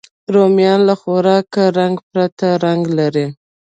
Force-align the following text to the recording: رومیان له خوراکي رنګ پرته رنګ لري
رومیان 0.33 0.79
له 0.87 0.95
خوراکي 1.01 1.63
رنګ 1.77 1.95
پرته 2.09 2.47
رنګ 2.63 2.81
لري 2.97 3.25